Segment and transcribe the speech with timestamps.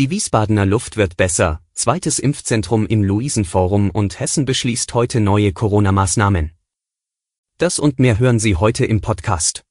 [0.00, 6.50] Die Wiesbadener Luft wird besser, zweites Impfzentrum im Luisenforum und Hessen beschließt heute neue Corona-Maßnahmen.
[7.58, 9.62] Das und mehr hören Sie heute im Podcast.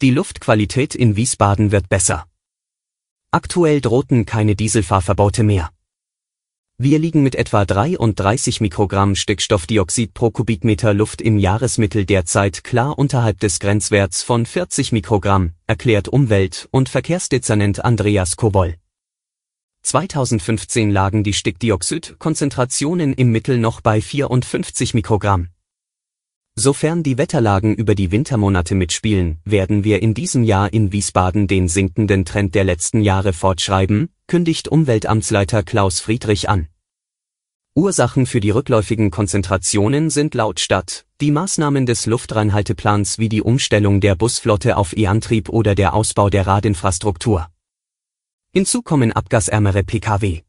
[0.00, 2.26] Die Luftqualität in Wiesbaden wird besser.
[3.30, 5.73] Aktuell drohten keine Dieselfahrverbote mehr.
[6.76, 13.38] Wir liegen mit etwa 33 Mikrogramm Stickstoffdioxid pro Kubikmeter Luft im Jahresmittel derzeit klar unterhalb
[13.38, 18.74] des Grenzwerts von 40 Mikrogramm, erklärt Umwelt- und Verkehrsdezernent Andreas Kobol.
[19.82, 25.50] 2015 lagen die Stickdioxidkonzentrationen im Mittel noch bei 54 Mikrogramm.
[26.56, 31.66] Sofern die Wetterlagen über die Wintermonate mitspielen, werden wir in diesem Jahr in Wiesbaden den
[31.66, 36.68] sinkenden Trend der letzten Jahre fortschreiben, kündigt Umweltamtsleiter Klaus Friedrich an.
[37.74, 44.00] Ursachen für die rückläufigen Konzentrationen sind laut Stadt die Maßnahmen des Luftreinhalteplans wie die Umstellung
[44.00, 47.48] der Busflotte auf E-Antrieb oder der Ausbau der Radinfrastruktur.
[48.52, 50.43] Hinzu kommen abgasärmere Pkw.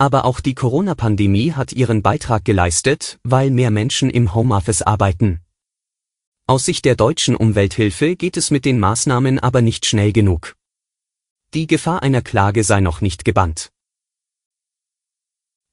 [0.00, 5.40] Aber auch die Corona-Pandemie hat ihren Beitrag geleistet, weil mehr Menschen im Homeoffice arbeiten.
[6.46, 10.56] Aus Sicht der deutschen Umwelthilfe geht es mit den Maßnahmen aber nicht schnell genug.
[11.52, 13.72] Die Gefahr einer Klage sei noch nicht gebannt.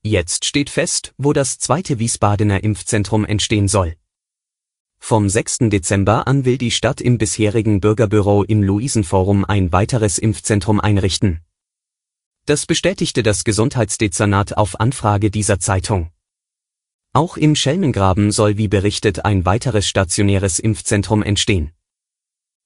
[0.03, 3.95] Jetzt steht fest, wo das zweite Wiesbadener Impfzentrum entstehen soll.
[4.99, 5.69] Vom 6.
[5.69, 11.46] Dezember an will die Stadt im bisherigen Bürgerbüro im Luisenforum ein weiteres Impfzentrum einrichten.
[12.47, 16.11] Das bestätigte das Gesundheitsdezernat auf Anfrage dieser Zeitung.
[17.11, 21.73] Auch im Schelmengraben soll wie berichtet ein weiteres stationäres Impfzentrum entstehen.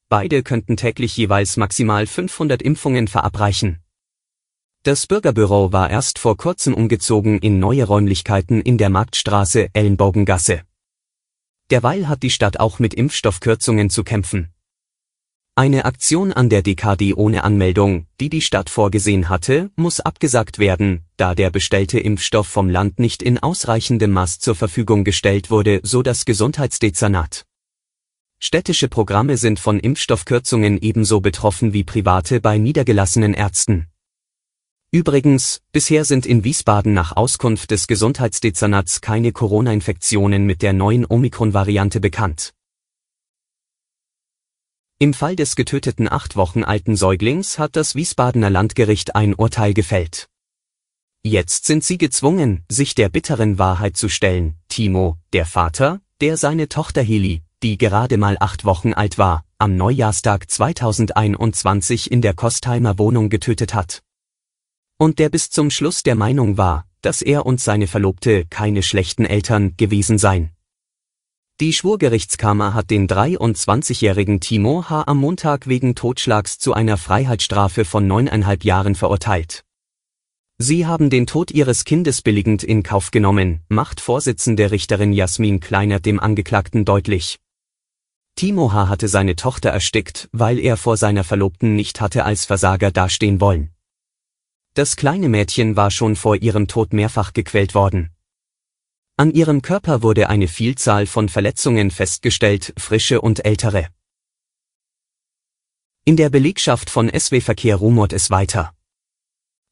[0.07, 3.79] Beide könnten täglich jeweils maximal 500 Impfungen verabreichen.
[4.83, 10.61] Das Bürgerbüro war erst vor kurzem umgezogen in neue Räumlichkeiten in der Marktstraße Ellenbogengasse.
[11.71, 14.53] Derweil hat die Stadt auch mit Impfstoffkürzungen zu kämpfen.
[15.55, 21.03] Eine Aktion an der DKD ohne Anmeldung, die die Stadt vorgesehen hatte, muss abgesagt werden,
[21.17, 26.03] da der bestellte Impfstoff vom Land nicht in ausreichendem Maß zur Verfügung gestellt wurde, so
[26.03, 27.45] das Gesundheitsdezernat.
[28.39, 33.87] Städtische Programme sind von Impfstoffkürzungen ebenso betroffen wie private bei niedergelassenen Ärzten.
[34.89, 41.99] Übrigens, bisher sind in Wiesbaden nach Auskunft des Gesundheitsdezernats keine Corona-Infektionen mit der neuen Omikron-Variante
[41.99, 42.53] bekannt.
[45.01, 50.29] Im Fall des getöteten acht Wochen alten Säuglings hat das Wiesbadener Landgericht ein Urteil gefällt.
[51.23, 54.59] Jetzt sind sie gezwungen, sich der bitteren Wahrheit zu stellen.
[54.69, 59.75] Timo, der Vater, der seine Tochter Heli, die gerade mal acht Wochen alt war, am
[59.75, 64.03] Neujahrstag 2021 in der Kostheimer Wohnung getötet hat.
[64.99, 69.25] Und der bis zum Schluss der Meinung war, dass er und seine Verlobte keine schlechten
[69.25, 70.51] Eltern gewesen seien.
[71.61, 75.03] Die Schwurgerichtskammer hat den 23-jährigen Timo H.
[75.05, 79.63] am Montag wegen Totschlags zu einer Freiheitsstrafe von neuneinhalb Jahren verurteilt.
[80.57, 85.99] Sie haben den Tod ihres Kindes billigend in Kauf genommen, macht Vorsitzende Richterin Jasmin Kleiner
[85.99, 87.37] dem Angeklagten deutlich.
[88.33, 88.89] Timo H.
[88.89, 93.69] hatte seine Tochter erstickt, weil er vor seiner Verlobten nicht hatte als Versager dastehen wollen.
[94.73, 98.09] Das kleine Mädchen war schon vor ihrem Tod mehrfach gequält worden.
[99.21, 103.85] An ihrem Körper wurde eine Vielzahl von Verletzungen festgestellt, frische und ältere.
[106.05, 108.73] In der Belegschaft von SW Verkehr rumort es weiter.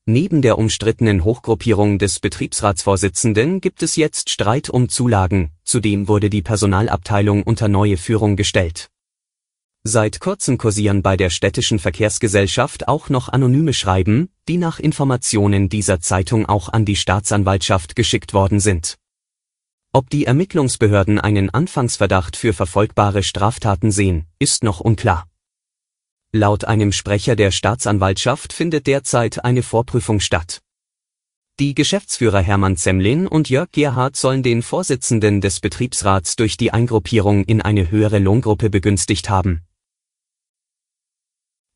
[0.05, 6.43] Neben der umstrittenen Hochgruppierung des Betriebsratsvorsitzenden gibt es jetzt Streit um Zulagen, zudem wurde die
[6.43, 8.91] Personalabteilung unter neue Führung gestellt.
[9.81, 16.01] Seit kurzem kursieren bei der städtischen Verkehrsgesellschaft auch noch anonyme Schreiben, die nach Informationen dieser
[16.01, 18.98] Zeitung auch an die Staatsanwaltschaft geschickt worden sind.
[19.91, 25.25] Ob die Ermittlungsbehörden einen Anfangsverdacht für verfolgbare Straftaten sehen, ist noch unklar.
[26.31, 30.61] Laut einem Sprecher der Staatsanwaltschaft findet derzeit eine Vorprüfung statt.
[31.59, 37.43] Die Geschäftsführer Hermann Zemlin und Jörg Gerhardt sollen den Vorsitzenden des Betriebsrats durch die Eingruppierung
[37.45, 39.63] in eine höhere Lohngruppe begünstigt haben.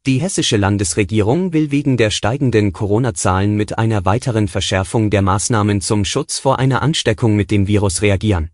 [0.05, 6.03] Die hessische Landesregierung will wegen der steigenden Corona-Zahlen mit einer weiteren Verschärfung der Maßnahmen zum
[6.03, 8.50] Schutz vor einer Ansteckung mit dem Virus reagieren.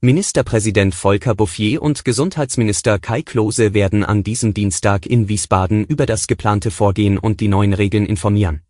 [0.00, 6.26] Ministerpräsident Volker Bouffier und Gesundheitsminister Kai Klose werden an diesem Dienstag in Wiesbaden über das
[6.26, 8.62] geplante Vorgehen und die neuen Regeln informieren.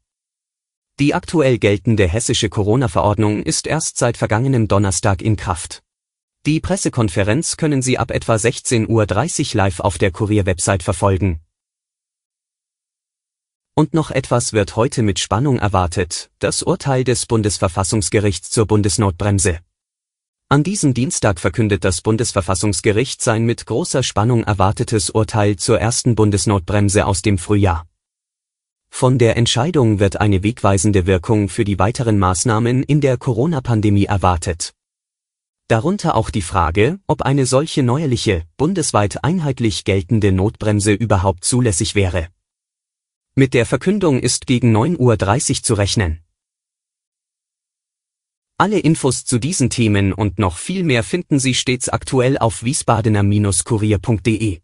[0.98, 5.84] Die aktuell geltende hessische Corona-Verordnung ist erst seit vergangenem Donnerstag in Kraft.
[6.44, 11.38] Die Pressekonferenz können Sie ab etwa 16.30 Uhr live auf der Kurier-Website verfolgen.
[13.78, 19.60] Und noch etwas wird heute mit Spannung erwartet, das Urteil des Bundesverfassungsgerichts zur Bundesnotbremse.
[20.48, 27.06] An diesem Dienstag verkündet das Bundesverfassungsgericht sein mit großer Spannung erwartetes Urteil zur ersten Bundesnotbremse
[27.06, 27.86] aus dem Frühjahr.
[28.90, 34.74] Von der Entscheidung wird eine wegweisende Wirkung für die weiteren Maßnahmen in der Corona-Pandemie erwartet.
[35.68, 42.26] Darunter auch die Frage, ob eine solche neuerliche, bundesweit einheitlich geltende Notbremse überhaupt zulässig wäre.
[43.38, 46.18] Mit der Verkündung ist gegen 9.30 Uhr zu rechnen.
[48.58, 54.58] Alle Infos zu diesen Themen und noch viel mehr finden Sie stets aktuell auf wiesbadener-kurier.de.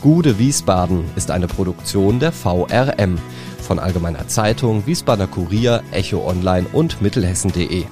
[0.00, 3.18] Gude Wiesbaden ist eine Produktion der VRM
[3.60, 7.84] von Allgemeiner Zeitung, Wiesbadener Kurier, Echo Online und Mittelhessen.de.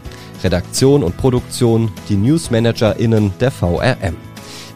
[0.42, 4.31] Redaktion und Produktion die NewsmanagerInnen der VRM.